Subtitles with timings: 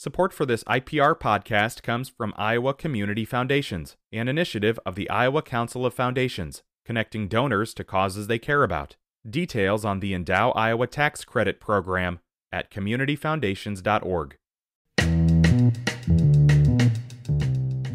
[0.00, 5.42] Support for this IPR podcast comes from Iowa Community Foundations, an initiative of the Iowa
[5.42, 8.96] Council of Foundations, connecting donors to causes they care about.
[9.28, 14.36] Details on the Endow Iowa Tax Credit Program at communityfoundations.org.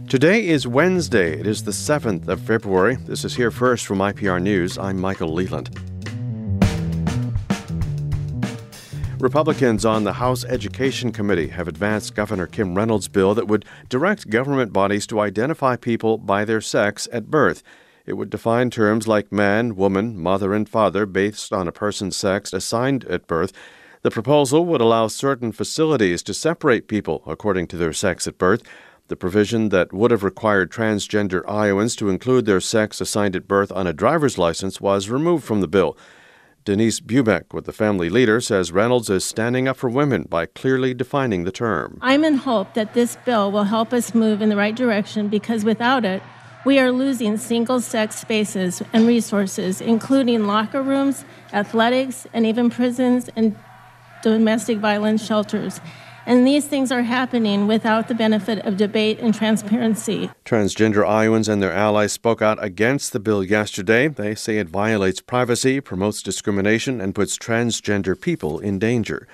[0.07, 1.39] Today is Wednesday.
[1.39, 2.97] It is the 7th of February.
[2.97, 4.77] This is Here First from IPR News.
[4.77, 5.94] I'm Michael Leland.
[9.25, 14.29] Republicans on the House Education Committee have advanced Governor Kim Reynolds' bill that would direct
[14.29, 17.63] government bodies to identify people by their sex at birth.
[18.05, 22.53] It would define terms like man, woman, mother, and father based on a person's sex
[22.53, 23.51] assigned at birth.
[24.03, 28.61] The proposal would allow certain facilities to separate people according to their sex at birth.
[29.07, 33.71] The provision that would have required transgender Iowans to include their sex assigned at birth
[33.71, 35.97] on a driver's license was removed from the bill.
[36.65, 40.95] Denise Bubeck with the family leader says Reynolds is standing up for women by clearly
[40.95, 41.99] defining the term.
[42.01, 45.63] I'm in hope that this bill will help us move in the right direction because
[45.63, 46.23] without it,
[46.65, 53.29] we are losing single sex spaces and resources, including locker rooms, athletics, and even prisons
[53.35, 53.55] and
[54.23, 55.79] domestic violence shelters.
[56.25, 60.31] And these things are happening without the benefit of debate and transparency.
[60.43, 64.07] Transgender Iowans and their allies spoke out against the bill yesterday.
[64.07, 69.27] They say it violates privacy, promotes discrimination, and puts transgender people in danger.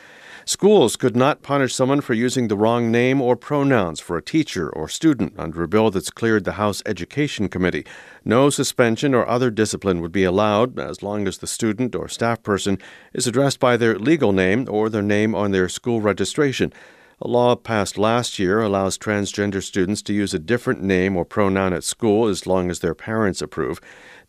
[0.46, 4.72] Schools could not punish someone for using the wrong name or pronouns for a teacher
[4.72, 7.86] or student under a bill that's cleared the House Education Committee.
[8.26, 12.42] No suspension or other discipline would be allowed as long as the student or staff
[12.42, 12.80] person
[13.14, 16.74] is addressed by their legal name or their name on their school registration.
[17.22, 21.72] A law passed last year allows transgender students to use a different name or pronoun
[21.72, 23.80] at school as long as their parents approve.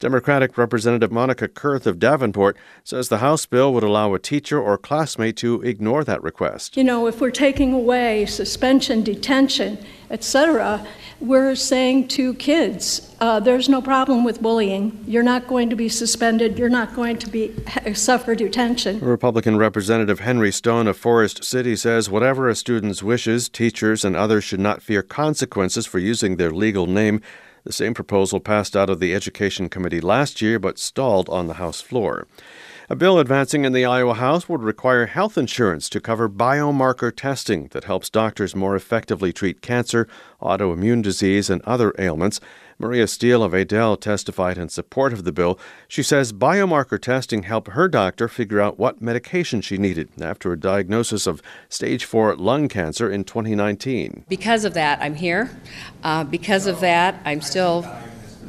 [0.03, 4.77] Democratic Representative Monica Kurth of Davenport says the House bill would allow a teacher or
[4.77, 6.77] classmate to ignore that request.
[6.77, 9.79] You know, if we're taking away suspension, detention,
[10.11, 10.85] etc.,
[11.21, 15.05] we're saying to kids, uh, there's no problem with bullying.
[15.07, 16.59] You're not going to be suspended.
[16.59, 17.55] You're not going to be
[17.95, 18.99] suffer detention.
[18.99, 24.43] Republican Representative Henry Stone of Forest City says whatever a student's wishes, teachers and others
[24.43, 27.21] should not fear consequences for using their legal name.
[27.65, 31.55] The same proposal passed out of the Education Committee last year but stalled on the
[31.55, 32.27] House floor.
[32.91, 37.69] A bill advancing in the Iowa House would require health insurance to cover biomarker testing
[37.69, 40.09] that helps doctors more effectively treat cancer,
[40.43, 42.41] autoimmune disease, and other ailments.
[42.83, 45.57] Maria Steele of Adel testified in support of the bill.
[45.87, 50.59] She says biomarker testing helped her doctor figure out what medication she needed after a
[50.59, 54.25] diagnosis of stage 4 lung cancer in 2019.
[54.29, 55.57] Because of that, I'm here.
[56.03, 57.87] Uh, because of that, I'm still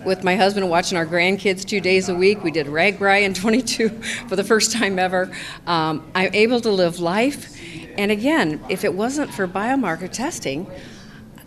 [0.03, 2.43] with my husband watching our grandkids two days a week.
[2.43, 3.89] We did RAGBRAI in 22
[4.27, 5.31] for the first time ever.
[5.67, 7.55] Um, I'm able to live life.
[7.99, 10.65] And again, if it wasn't for biomarker testing,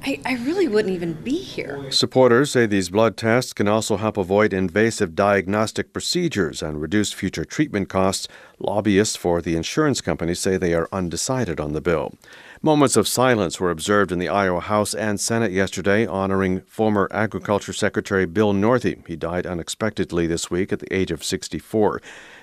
[0.06, 1.90] I, I, really wouldn't even be here.
[1.90, 7.44] Supporters say these blood tests can also help avoid invasive diagnostic procedures and reduce future
[7.44, 8.28] treatment costs.
[8.58, 12.14] Lobbyists for the insurance companies say they are undecided on the bill.
[12.62, 17.74] Moments of silence were observed in the Iowa House and Senate yesterday honoring former Agriculture
[17.74, 19.06] Secretary Bill Northey.
[19.06, 22.00] He died unexpectedly this week at the age of 64.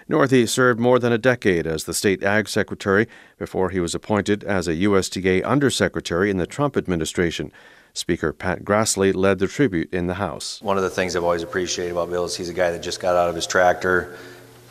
[0.07, 3.07] Northey served more than a decade as the state ag secretary
[3.39, 7.51] before he was appointed as a USDA undersecretary in the Trump administration.
[7.93, 10.59] Speaker Pat Grassley led the tribute in the House.
[10.61, 12.99] One of the things I've always appreciated about Bill is he's a guy that just
[12.99, 14.17] got out of his tractor,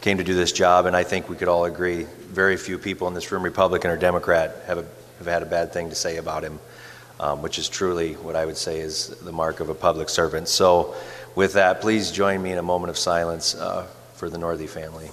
[0.03, 3.07] came to do this job, and I think we could all agree very few people
[3.07, 4.85] in this room, Republican or Democrat, have, a,
[5.19, 6.59] have had a bad thing to say about him,
[7.21, 10.49] um, which is truly what I would say is the mark of a public servant.
[10.49, 10.95] So,
[11.37, 15.09] with that, please join me in a moment of silence uh, for the Northey family.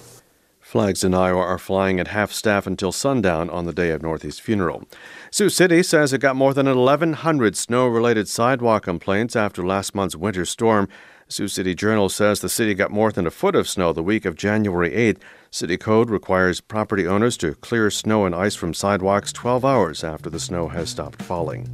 [0.70, 4.38] Flags in Iowa are flying at half staff until sundown on the day of Northey's
[4.38, 4.84] funeral.
[5.32, 10.16] Sioux City says it got more than 1,100 snow related sidewalk complaints after last month's
[10.16, 10.88] winter storm.
[11.28, 14.26] Sioux City Journal says the city got more than a foot of snow the week
[14.26, 15.18] of January 8th.
[15.50, 20.30] City code requires property owners to clear snow and ice from sidewalks 12 hours after
[20.30, 21.68] the snow has stopped falling.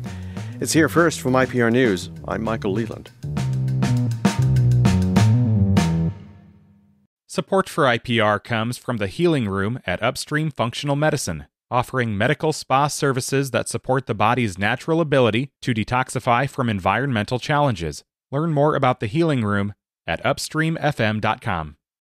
[0.61, 2.11] It's here first from IPR News.
[2.29, 3.11] I'm Michael Leland.
[7.35, 12.87] Support for IPR comes from the Healing Room at Upstream Functional Medicine, offering medical spa
[12.87, 18.05] services that support the body's natural ability to detoxify from environmental challenges.
[18.31, 19.73] Learn more about the Healing Room
[20.07, 21.75] at upstreamfm.com.